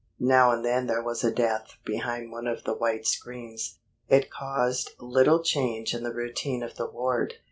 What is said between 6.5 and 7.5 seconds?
of the ward.